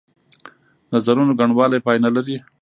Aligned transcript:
نظرونو 0.93 1.33
ګڼوالی 1.39 1.79
پای 1.85 1.97
نه 2.05 2.09
لري. 2.15 2.37